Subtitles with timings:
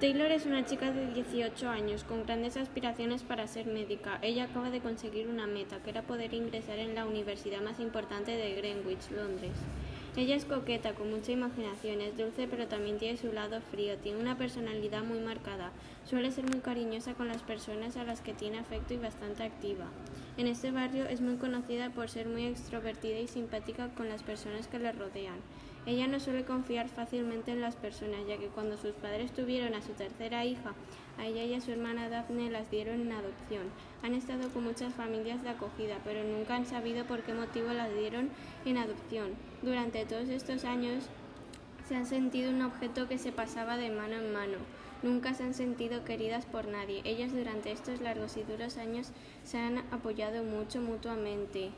[0.00, 4.20] Taylor es una chica de 18 años con grandes aspiraciones para ser médica.
[4.22, 8.30] Ella acaba de conseguir una meta, que era poder ingresar en la universidad más importante
[8.30, 9.56] de Greenwich, Londres.
[10.16, 14.20] Ella es coqueta, con mucha imaginación, es dulce pero también tiene su lado frío, tiene
[14.20, 15.72] una personalidad muy marcada,
[16.04, 19.86] suele ser muy cariñosa con las personas a las que tiene afecto y bastante activa.
[20.36, 24.68] En este barrio es muy conocida por ser muy extrovertida y simpática con las personas
[24.68, 25.40] que le rodean.
[25.86, 29.82] Ella no suele confiar fácilmente en las personas, ya que cuando sus padres tuvieron a
[29.82, 30.74] su tercera hija,
[31.18, 33.64] a ella y a su hermana Daphne las dieron en adopción.
[34.02, 37.92] Han estado con muchas familias de acogida, pero nunca han sabido por qué motivo las
[37.94, 38.30] dieron
[38.64, 39.30] en adopción.
[39.62, 41.04] Durante todos estos años
[41.88, 44.58] se han sentido un objeto que se pasaba de mano en mano.
[45.02, 47.00] Nunca se han sentido queridas por nadie.
[47.04, 49.10] Ellas durante estos largos y duros años
[49.44, 51.70] se han apoyado mucho mutuamente.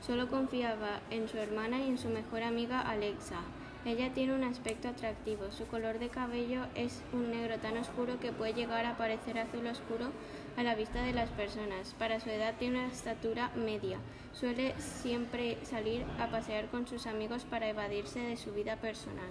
[0.00, 3.40] Solo confiaba en su hermana y en su mejor amiga Alexa.
[3.84, 5.52] Ella tiene un aspecto atractivo.
[5.52, 9.64] Su color de cabello es un negro tan oscuro que puede llegar a parecer azul
[9.66, 10.10] oscuro
[10.56, 11.94] a la vista de las personas.
[11.96, 13.98] Para su edad tiene una estatura media.
[14.32, 19.30] Suele siempre salir a pasear con sus amigos para evadirse de su vida personal.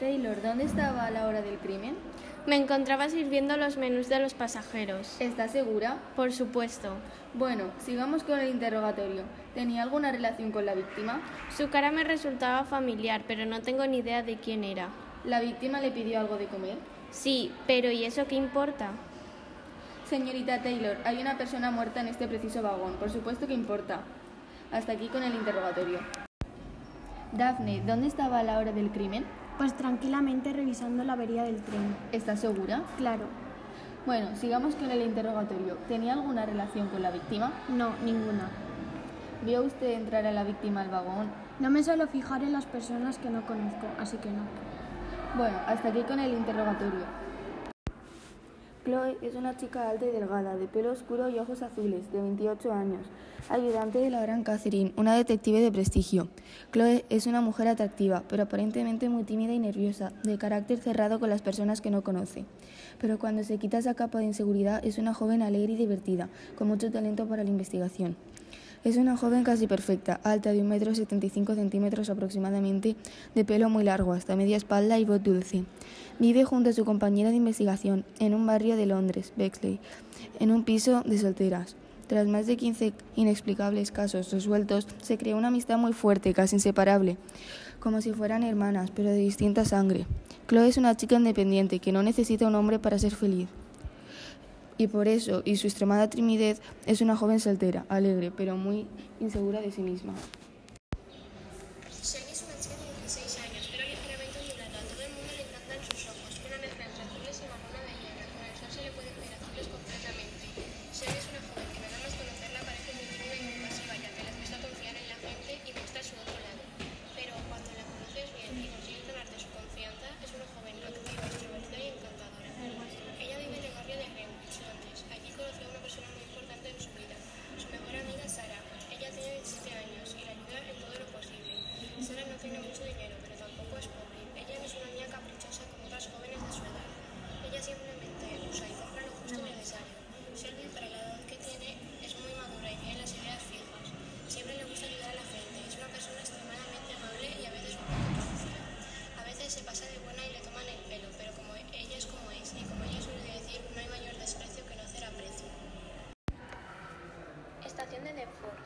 [0.00, 1.96] Taylor, ¿dónde estaba a la hora del crimen?
[2.46, 5.16] Me encontraba sirviendo los menús de los pasajeros.
[5.18, 5.96] ¿Estás segura?
[6.14, 6.92] Por supuesto.
[7.32, 9.22] Bueno, sigamos con el interrogatorio.
[9.54, 11.22] ¿Tenía alguna relación con la víctima?
[11.56, 14.90] Su cara me resultaba familiar, pero no tengo ni idea de quién era.
[15.24, 16.76] ¿La víctima le pidió algo de comer?
[17.10, 18.90] Sí, pero ¿y eso qué importa?
[20.04, 22.92] Señorita Taylor, hay una persona muerta en este preciso vagón.
[22.96, 24.00] Por supuesto que importa.
[24.70, 26.00] Hasta aquí con el interrogatorio.
[27.32, 29.24] Daphne, ¿dónde estaba a la hora del crimen?
[29.56, 31.96] Pues tranquilamente revisando la avería del tren.
[32.10, 32.82] ¿Estás segura?
[32.96, 33.24] Claro.
[34.04, 35.76] Bueno, sigamos con el interrogatorio.
[35.86, 37.52] ¿Tenía alguna relación con la víctima?
[37.68, 38.48] No, ninguna.
[39.44, 41.28] ¿Vio usted entrar a la víctima al vagón?
[41.60, 44.42] No me suelo fijar en las personas que no conozco, así que no.
[45.38, 47.23] Bueno, hasta aquí con el interrogatorio.
[48.84, 52.70] Chloe es una chica alta y delgada, de pelo oscuro y ojos azules, de 28
[52.70, 53.06] años,
[53.48, 56.28] ayudante de la gran Catherine, una detective de prestigio.
[56.70, 61.30] Chloe es una mujer atractiva, pero aparentemente muy tímida y nerviosa, de carácter cerrado con
[61.30, 62.44] las personas que no conoce.
[63.00, 66.68] Pero cuando se quita esa capa de inseguridad es una joven alegre y divertida, con
[66.68, 68.16] mucho talento para la investigación.
[68.84, 72.96] Es una joven casi perfecta, alta de un metro centímetros aproximadamente,
[73.34, 75.64] de pelo muy largo, hasta media espalda y voz dulce.
[76.18, 79.80] Vive junto a su compañera de investigación en un barrio de Londres, Bexley,
[80.38, 81.76] en un piso de solteras.
[82.06, 87.16] Tras más de 15 inexplicables casos resueltos, se creó una amistad muy fuerte, casi inseparable,
[87.80, 90.06] como si fueran hermanas, pero de distinta sangre.
[90.48, 93.48] Chloe es una chica independiente que no necesita un hombre para ser feliz
[94.76, 98.86] y por eso, y su extremada timidez, es una joven soltera, alegre, pero muy
[99.20, 100.14] insegura de sí misma.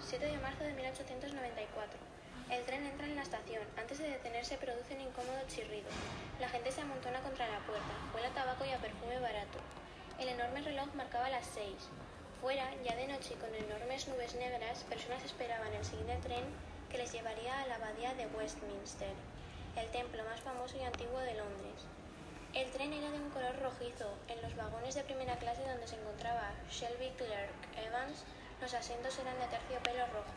[0.09, 2.01] 7 de marzo de 1894.
[2.49, 3.61] El tren entra en la estación.
[3.77, 5.91] Antes de detenerse produce un incómodo chirrido.
[6.41, 7.93] La gente se amontona contra la puerta.
[8.15, 9.61] Huele tabaco y a perfume barato.
[10.19, 11.93] El enorme reloj marcaba las seis.
[12.41, 16.45] Fuera, ya de noche y con enormes nubes negras, personas esperaban el siguiente tren
[16.89, 19.13] que les llevaría a la abadía de Westminster,
[19.77, 21.85] el templo más famoso y antiguo de Londres.
[22.55, 24.09] El tren era de un color rojizo.
[24.29, 28.25] En los vagones de primera clase donde se encontraba Shelby Clerk Evans,
[28.61, 30.35] los asientos eran de terciopelo rojo.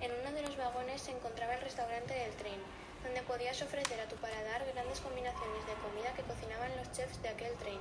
[0.00, 2.58] En uno de los vagones se encontraba el restaurante del tren,
[3.04, 7.28] donde podías ofrecer a tu paladar grandes combinaciones de comida que cocinaban los chefs de
[7.28, 7.78] aquel tren.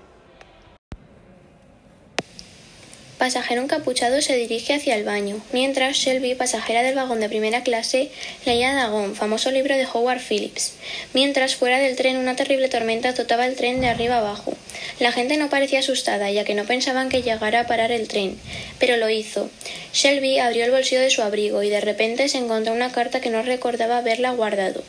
[3.17, 8.11] Pasajero encapuchado se dirige hacia el baño, mientras Shelby, pasajera del vagón de primera clase,
[8.47, 10.73] leía Dagon, famoso libro de Howard Phillips.
[11.13, 14.53] Mientras fuera del tren una terrible tormenta azotaba el tren de arriba abajo.
[15.01, 18.37] La gente no parecía asustada, ya que no pensaban que llegara a parar el tren,
[18.77, 19.49] pero lo hizo.
[19.93, 23.31] Shelby abrió el bolsillo de su abrigo y de repente se encontró una carta que
[23.31, 24.83] no recordaba haberla guardado.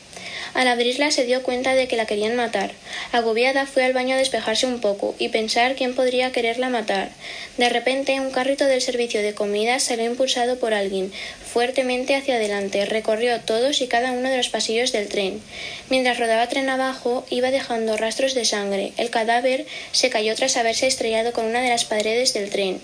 [0.53, 2.71] Al abrirla se dio cuenta de que la querían matar.
[3.11, 7.09] Agobiada fue al baño a despejarse un poco y pensar quién podría quererla matar.
[7.57, 11.11] De repente un carrito del servicio de comida salió impulsado por alguien,
[11.51, 15.41] fuertemente hacia adelante, recorrió todos y cada uno de los pasillos del tren.
[15.89, 18.93] Mientras rodaba tren abajo, iba dejando rastros de sangre.
[18.97, 22.79] El cadáver se cayó tras haberse estrellado con una de las paredes del tren.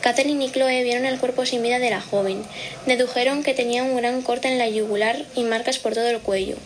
[0.00, 2.42] Catherine y Chloe vieron el cuerpo sin vida de la joven.
[2.86, 6.56] Dedujeron que tenía un gran corte en la yugular y marcas por todo el cuello.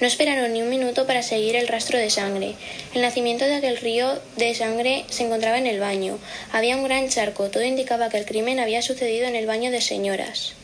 [0.00, 2.54] No esperaron ni un minuto para seguir el rastro de sangre.
[2.94, 6.18] El nacimiento de aquel río de sangre se encontraba en el baño.
[6.52, 7.50] Había un gran charco.
[7.50, 10.54] Todo indicaba que el crimen había sucedido en el baño de señoras.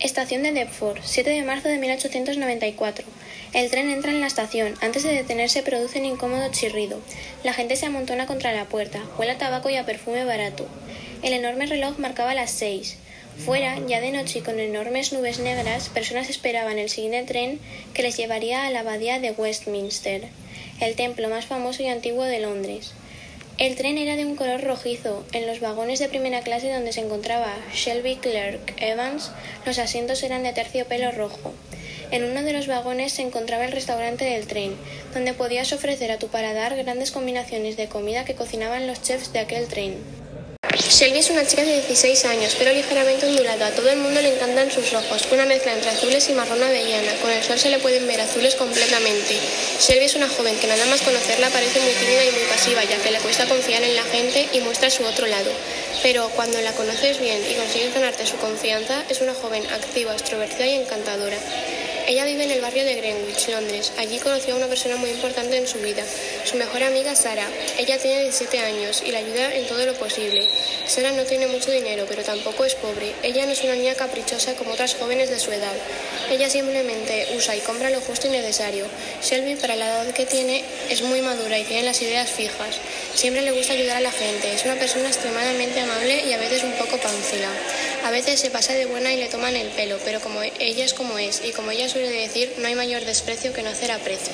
[0.00, 3.04] Estación de Deptford, 7 de marzo de 1894.
[3.52, 4.74] El tren entra en la estación.
[4.80, 7.00] Antes de detenerse produce un incómodo chirrido.
[7.42, 9.02] La gente se amontona contra la puerta.
[9.18, 10.68] Huele tabaco y a perfume barato.
[11.22, 12.96] El enorme reloj marcaba las seis.
[13.44, 17.60] Fuera, ya de noche y con enormes nubes negras, personas esperaban el siguiente tren
[17.92, 20.22] que les llevaría a la abadía de Westminster,
[20.80, 22.92] el templo más famoso y antiguo de Londres.
[23.58, 25.24] El tren era de un color rojizo.
[25.32, 29.32] En los vagones de primera clase donde se encontraba Shelby Clerk Evans,
[29.66, 31.52] los asientos eran de terciopelo rojo.
[32.12, 34.76] En uno de los vagones se encontraba el restaurante del tren,
[35.12, 39.40] donde podías ofrecer a tu paladar grandes combinaciones de comida que cocinaban los chefs de
[39.40, 39.96] aquel tren.
[40.98, 43.64] Shelby es una chica de 16 años, pero ligeramente ondulado.
[43.64, 47.14] A todo el mundo le encantan sus ojos, una mezcla entre azules y marrón avellana.
[47.22, 49.38] Con el sol se le pueden ver azules completamente.
[49.78, 52.98] Shelby es una joven que nada más conocerla parece muy tímida y muy pasiva, ya
[52.98, 55.52] que le cuesta confiar en la gente y muestra su otro lado.
[56.02, 60.66] Pero cuando la conoces bien y consigues ganarte su confianza, es una joven activa, extrovertida
[60.66, 61.38] y encantadora.
[62.08, 63.92] Ella vive en el barrio de Greenwich, Londres.
[63.98, 66.02] Allí conoció a una persona muy importante en su vida,
[66.46, 67.46] su mejor amiga Sara.
[67.76, 70.48] Ella tiene 17 años y la ayuda en todo lo posible.
[70.86, 73.12] Sara no tiene mucho dinero, pero tampoco es pobre.
[73.22, 75.74] Ella no es una niña caprichosa como otras jóvenes de su edad.
[76.30, 78.86] Ella simplemente usa y compra lo justo y necesario.
[79.22, 82.76] Shelby, para la edad que tiene, es muy madura y tiene las ideas fijas.
[83.14, 84.54] Siempre le gusta ayudar a la gente.
[84.54, 87.50] Es una persona extremadamente amable y a veces un poco pánfila.
[88.04, 90.94] A veces se pasa de buena y le toman el pelo, pero como ella es
[90.94, 94.32] como es y como ella suele decir, no hay mayor desprecio que no hacer aprecio.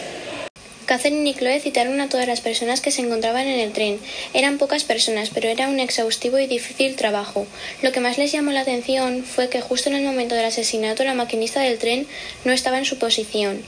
[0.86, 3.98] Catherine y Chloe citaron a todas las personas que se encontraban en el tren.
[4.34, 7.46] Eran pocas personas, pero era un exhaustivo y difícil trabajo.
[7.82, 11.04] Lo que más les llamó la atención fue que justo en el momento del asesinato
[11.04, 12.06] la maquinista del tren
[12.44, 13.62] no estaba en su posición.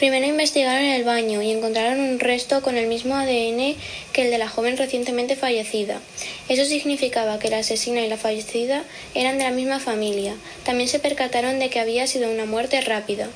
[0.00, 3.76] Primero investigaron el baño y encontraron un resto con el mismo ADN
[4.14, 6.00] que el de la joven recientemente fallecida.
[6.48, 8.82] Eso significaba que la asesina y la fallecida
[9.14, 10.36] eran de la misma familia.
[10.64, 13.28] También se percataron de que había sido una muerte rápida.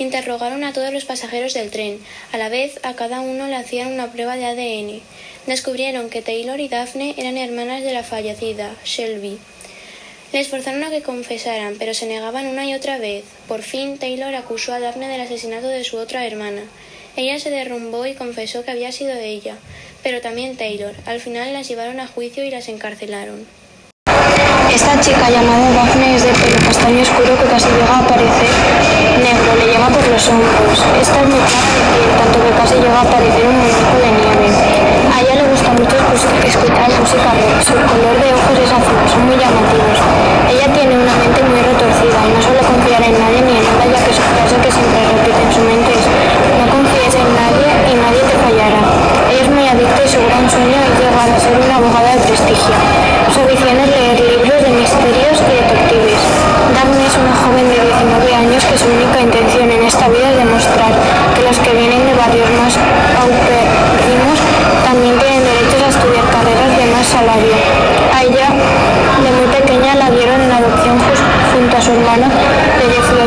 [0.00, 2.00] Interrogaron a todos los pasajeros del tren.
[2.32, 5.00] A la vez, a cada uno le hacían una prueba de ADN.
[5.46, 9.38] Descubrieron que Taylor y Daphne eran hermanas de la fallecida, Shelby.
[10.30, 13.24] Les forzaron a que confesaran, pero se negaban una y otra vez.
[13.48, 16.60] Por fin, Taylor acusó a Daphne del asesinato de su otra hermana.
[17.16, 19.56] Ella se derrumbó y confesó que había sido ella,
[20.02, 20.94] pero también Taylor.
[21.06, 23.46] Al final las llevaron a juicio y las encarcelaron.
[24.70, 28.48] Esta chica llamada Daphne es de pelo castaño oscuro que casi llega a parecer
[29.18, 30.84] negro, le llega por los hombros.
[31.00, 34.10] Esta es muy clara de piel, tanto que casi llega a parecer un muñeco de
[34.12, 34.67] nieve.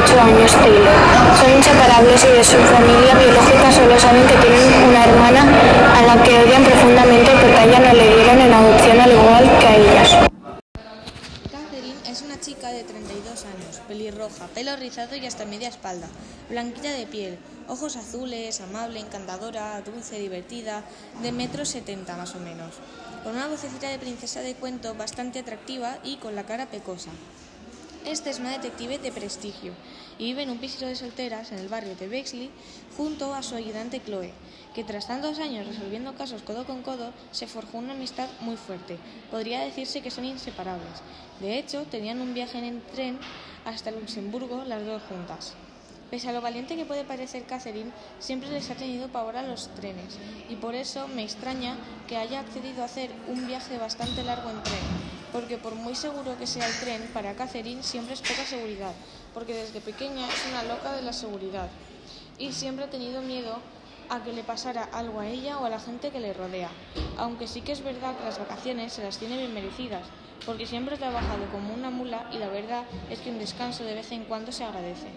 [0.03, 0.95] 8 años Taylor.
[1.39, 5.43] Son inseparables y de su familia biológica solo saben que tienen una hermana
[5.95, 9.59] a la que odian profundamente porque a ella no le dieron en adopción al igual
[9.59, 10.17] que a ellas.
[11.51, 16.07] Catherine es una chica de 32 años, pelirroja, pelo rizado y hasta media espalda,
[16.49, 20.83] blanquita de piel, ojos azules, amable, encantadora, dulce, divertida,
[21.21, 22.73] de metro setenta más o menos,
[23.23, 27.11] con una vocecita de princesa de cuento bastante atractiva y con la cara pecosa.
[28.05, 29.73] Esta es una detective de prestigio
[30.17, 32.49] y vive en un piso de solteras en el barrio de Bexley
[32.97, 34.33] junto a su ayudante Chloe,
[34.73, 38.97] que tras tantos años resolviendo casos codo con codo se forjó una amistad muy fuerte.
[39.29, 41.01] Podría decirse que son inseparables.
[41.39, 43.19] De hecho, tenían un viaje en tren
[43.65, 45.53] hasta Luxemburgo las dos juntas.
[46.09, 49.73] Pese a lo valiente que puede parecer Catherine, siempre les ha tenido pavor a los
[49.75, 50.17] trenes
[50.49, 51.77] y por eso me extraña
[52.07, 56.37] que haya accedido a hacer un viaje bastante largo en tren, porque por muy seguro
[56.37, 58.93] que sea el tren, para Catherine siempre es poca seguridad,
[59.33, 61.69] porque desde pequeña es una loca de la seguridad.
[62.37, 63.61] y siempre ha tenido miedo
[64.09, 66.69] a que le pasara algo a ella o a la gente que le rodea.
[67.17, 70.07] Aunque sí que es verdad que las vacaciones se las tiene bien merecidas,
[70.45, 73.93] porque siempre ha trabajado como una mula y la verdad es que un descanso de
[73.93, 75.11] vez en cuando se agradece.